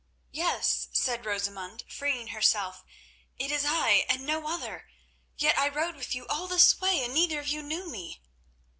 [0.31, 2.83] "Yes," said Rosamund, freeing herself,
[3.37, 4.89] "it is I and no other,
[5.37, 8.19] yet I rode with you all this way and neither of you knew me."